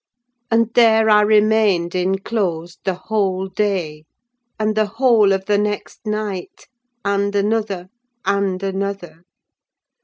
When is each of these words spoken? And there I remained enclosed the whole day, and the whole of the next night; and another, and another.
And 0.49 0.73
there 0.73 1.11
I 1.11 1.21
remained 1.21 1.93
enclosed 1.93 2.79
the 2.85 2.95
whole 2.95 3.45
day, 3.47 4.05
and 4.59 4.73
the 4.73 4.87
whole 4.87 5.31
of 5.31 5.45
the 5.45 5.59
next 5.59 6.07
night; 6.07 6.67
and 7.05 7.35
another, 7.35 7.87
and 8.25 8.63
another. 8.63 9.21